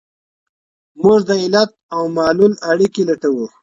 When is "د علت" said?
1.29-1.69